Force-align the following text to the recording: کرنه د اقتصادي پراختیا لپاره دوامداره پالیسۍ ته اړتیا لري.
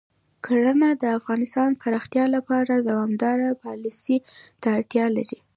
کرنه 0.45 0.89
د 1.01 1.03
اقتصادي 1.17 1.75
پراختیا 1.83 2.25
لپاره 2.35 2.73
دوامداره 2.87 3.47
پالیسۍ 3.63 4.17
ته 4.61 4.67
اړتیا 4.77 5.05
لري. 5.17 5.39